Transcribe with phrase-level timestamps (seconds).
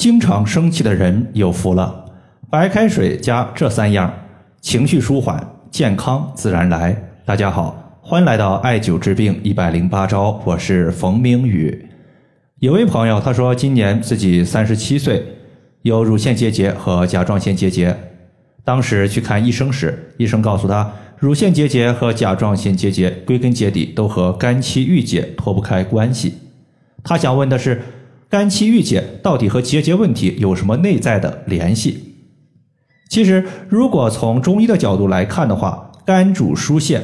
[0.00, 2.06] 经常生气的人有福了，
[2.48, 4.10] 白开水加这三样，
[4.62, 6.96] 情绪舒缓，健康自然来。
[7.26, 11.86] 大家好，欢迎来到艾灸治病一百零八招，我是冯明宇。
[12.60, 15.22] 有位朋友他说，今年自己三十七岁，
[15.82, 17.94] 有乳腺结节和甲状腺结节。
[18.64, 26.38] 当时去看医生时，医生告诉他，乳腺结节和甲状腺结节归根结底都和肝气郁结脱不开关系。
[27.04, 27.82] 他想问的是。
[28.30, 32.14] 肝气郁结到底和结节问题有什么内在的联系？
[33.08, 37.02] 其实，如果从中医的角度来看的话，肝主疏泄，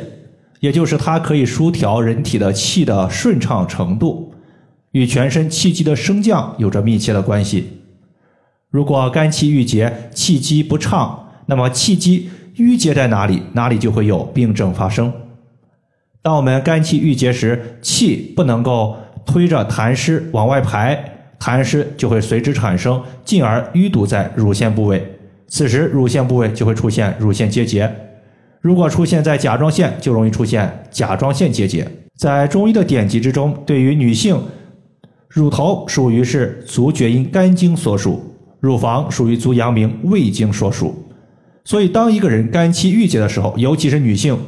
[0.60, 4.34] 也就是它可以疏调人体的气的顺畅程度，
[4.92, 7.82] 与全身气机的升降有着密切的关系。
[8.70, 15.12] 如果肝气郁结，气机不畅，那么气机郁结在哪里，哪里就会有病症发生。
[16.22, 18.96] 当我们肝气郁结时，气不能够
[19.26, 21.14] 推着痰湿往外排。
[21.38, 25.04] 痰湿就会随之产生，进而淤堵在乳腺部位，
[25.48, 27.90] 此时乳腺部位就会出现乳腺结节。
[28.60, 31.86] 如果出现在甲状腺，就容易出现甲状腺结节。
[32.16, 34.40] 在中医的典籍之中，对于女性，
[35.28, 41.04] 乳头属于是足厥阴肝经所属，乳房属于足阳明胃经所属。
[41.62, 44.38] 所以，当一个人肝气郁结的时候，尤其是女性，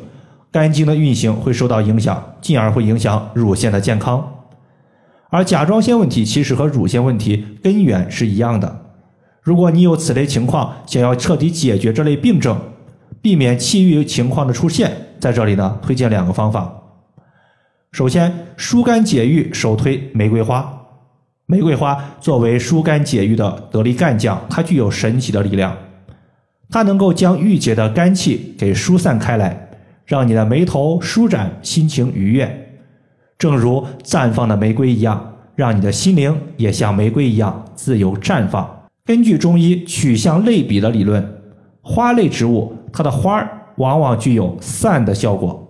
[0.51, 4.27] 肝经的运行会受到影响，进而会影响乳腺的健康。
[5.31, 8.87] 而甲状腺问题其实和乳腺问题根源是一样的。
[9.43, 12.59] 如果你有此类情况，想要彻底解决这类病症，
[13.21, 16.73] 避免气郁情况的出现，在这里呢，推荐两个方法。
[17.93, 20.75] 首先，疏肝解郁，首推玫瑰花。
[21.47, 25.75] 玫瑰花作为疏肝解郁的得力干将，它具有神奇的力量，
[26.69, 29.71] 它能够将郁结的肝气给疏散开来，
[30.05, 32.68] 让你的眉头舒展，心情愉悦。
[33.39, 38.69] 正如绽放的玫瑰一样，让你的心灵也像玫瑰一样自由绽放。
[39.05, 41.25] 根据中医取向类比的理论，
[41.81, 45.64] 花类植物它的花儿往往具有散的效果。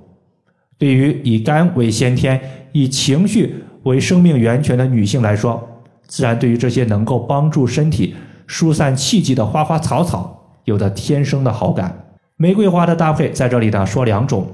[0.78, 2.40] 对于以肝为先天、
[2.72, 5.62] 以情绪为生命源泉的女性来说，
[6.06, 8.14] 自然对于这些能够帮助身体
[8.46, 11.94] 疏散气机的花花草草有着天生的好感。
[12.38, 14.46] 玫瑰花的搭配在这里呢说两种，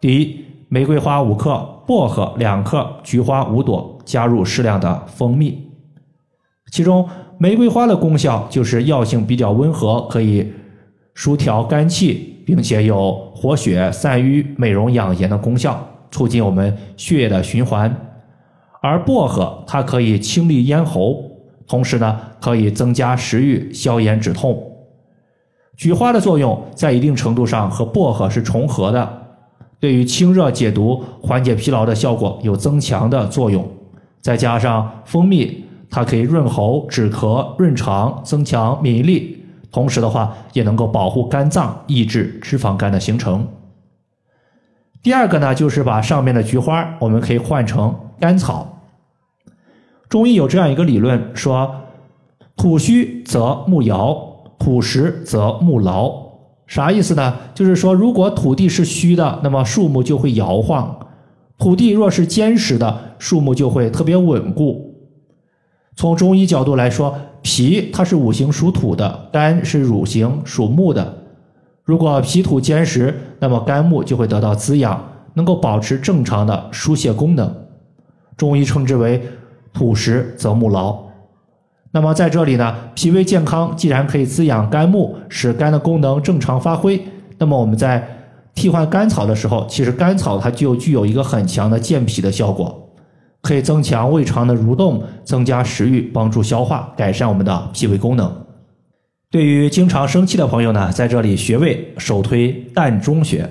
[0.00, 0.44] 第一。
[0.70, 5.70] 玫瑰花五克，薄荷两克，菊花五朵，加入适量的蜂蜜。
[6.70, 10.52] 其中，玫瑰花的功效就是药性比较温和，可以
[11.14, 17.90] 疏调肝气，并且有活血散瘀、美容养颜的功效，促进我们血液的循环。
[18.82, 21.24] 而薄荷它可以清利咽喉，
[21.66, 24.62] 同时呢可以增加食欲、消炎止痛。
[25.74, 29.27] 菊花的作用在一定程度上和薄荷是重合的。
[29.80, 33.68] 对于清热解毒、缓解疲劳的效果有增强的作用，
[34.20, 43.46] 再加上蜂蜜，它可以润喉、止咳、润肠、增强免疫力，同时的话也能够保护肝脏、抑制脂肪肝的形成。
[45.00, 48.80] 第二个呢，就是把上面的菊花，我们可以换成甘草。
[50.08, 51.70] 中医有这样一个理论，说
[52.56, 54.18] 土虚则木摇，
[54.58, 56.27] 土实则木劳。
[56.68, 57.34] 啥意思呢？
[57.54, 60.86] 就是说，如果土地是虚的，那么树木就会摇晃；
[61.58, 64.94] 土地若是坚实的，树木就会特别稳固。
[65.96, 71.16] 从中医角度来说，脾它是五行属土的，肝是乳行属木的。
[71.84, 75.02] 如果脾土坚实，那么肝木就会得到滋养，
[75.32, 77.50] 能够保持正常的疏泄功能。
[78.36, 79.22] 中医称之为
[79.72, 81.07] 土实则木劳。
[81.90, 87.02] 那么在这里呢，脾胃健康既然可以滋养肝木，使肝的功能正常发挥，
[87.38, 88.06] 那么我们在
[88.54, 92.90] 替换甘草的时候，其实甘草它就具有一个很强的健脾的效果，
[93.40, 98.44] 可以增强胃肠的蠕动，增加食欲，帮助消化，改善我们的脾胃功能。
[99.30, 103.48] 对于经常生气的朋友呢，在这里穴位首推膻中穴。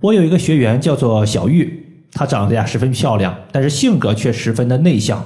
[0.00, 5.24] 我有一个学员叫做小玉，她长得呀十分漂亮，但是性格却十分的内向。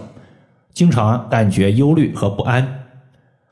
[0.78, 2.84] 经常感觉忧虑和不安，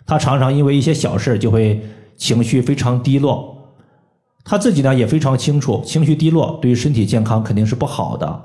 [0.06, 1.84] 他常常因为一些小事就会
[2.16, 3.74] 情绪非常低落。
[4.44, 8.42] 他自己呢也非常清楚，情绪低落对于身体健康肯定是不好的，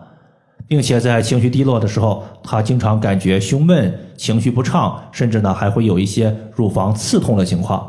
[0.68, 7.88] 并且在情绪低落的时候，他经常感觉胸闷、情绪不畅，甚至呢还会有一些乳房刺痛的情况。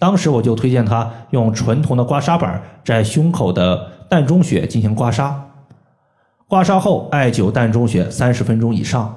[0.00, 5.32] 当时我就推荐他用纯铜的刮痧板在胸口的膻中穴进行刮痧，
[6.48, 9.16] 刮痧后艾灸膻中穴三十分钟以上。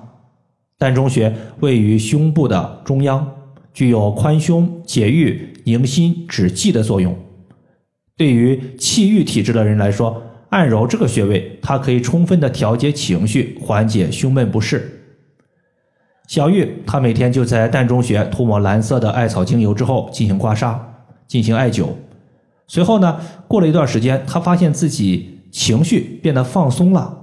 [0.82, 3.36] 膻中穴位于胸部的中央，
[3.72, 7.16] 具有宽胸、解郁、宁心、止悸的作用。
[8.18, 15.04] 对于气郁体质的人来说，按揉这个穴位，它可以充分的调节情绪，缓解胸闷不适。
[16.28, 20.80] 小玉她每天就在膻中穴涂抹蓝色的艾草精油之后进行刮痧，
[21.28, 21.90] 进行艾灸。
[22.66, 27.21] 随后呢，过了一段时间，她发现自己情绪变得放松了，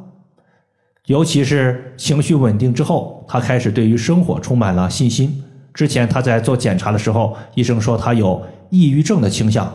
[1.08, 5.42] 尤其是情绪稳定之后，他开始对于生活充满了信心。
[5.72, 9.72] 之前他在做检查的时候，医生说他有抑郁症的倾向。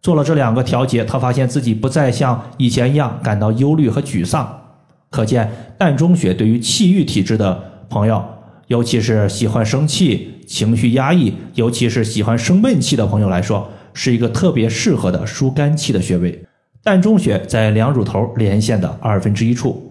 [0.00, 4.60] 做了这两个调节，他发现自己不再像以前一样感到忧虑和沮丧。
[5.10, 8.24] 可见膻中穴对于气郁体质的朋友，
[8.68, 16.44] 尤其是喜欢生气、情绪压抑，尤其是喜欢生闷气的朋友来说，是一个特别适合的疏肝气的穴位。
[16.84, 19.90] 膻中穴在两乳头连线的二分之一处。